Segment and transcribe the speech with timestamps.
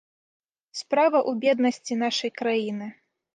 [0.79, 2.87] Справа ў беднасці нашай краіны.